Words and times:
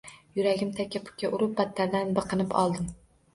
Yuragim 0.37 0.71
taka-puka 0.79 1.31
urib, 1.39 1.51
battardan 1.61 2.17
biqinib 2.21 2.57
oldim 2.65 2.91